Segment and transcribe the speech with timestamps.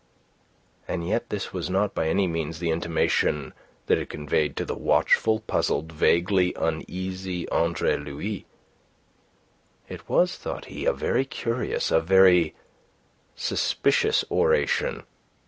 [0.87, 3.53] And yet this was not by any means the intimation
[3.85, 8.47] that it conveyed to the watchful, puzzled, vaguely uneasy Andre Louis.
[9.87, 12.55] It was, thought he, a very curious, a very
[13.35, 15.03] suspicious oration.